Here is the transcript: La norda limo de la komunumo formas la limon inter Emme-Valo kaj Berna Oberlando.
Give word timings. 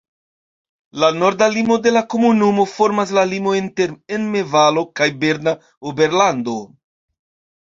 La 1.01 1.09
norda 1.17 1.49
limo 1.55 1.77
de 1.87 1.91
la 1.97 2.01
komunumo 2.13 2.65
formas 2.71 3.11
la 3.19 3.27
limon 3.35 3.59
inter 3.59 3.89
Emme-Valo 4.19 4.85
kaj 5.01 5.11
Berna 5.27 5.55
Oberlando. 5.93 6.59